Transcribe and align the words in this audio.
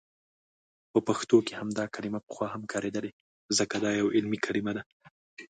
په 0.91 0.99
پښتو 1.07 1.37
کې 1.45 1.53
همدا 1.61 1.85
کلمه 1.95 2.19
پخوا 2.27 2.47
هم 2.53 2.61
کاریدلي، 2.71 3.11
ځکه 3.57 3.75
دا 3.83 3.91
یو 4.01 4.07
علمي 4.15 4.39
کلمه 4.45 4.71
ده. 4.77 4.83